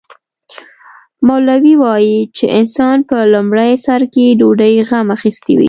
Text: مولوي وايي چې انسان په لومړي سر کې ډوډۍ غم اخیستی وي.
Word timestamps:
مولوي 1.27 1.73
وايي 1.83 2.17
چې 2.37 2.45
انسان 2.59 2.97
په 3.09 3.17
لومړي 3.33 3.71
سر 3.85 4.01
کې 4.13 4.25
ډوډۍ 4.39 4.73
غم 4.87 5.07
اخیستی 5.15 5.53
وي. 5.57 5.59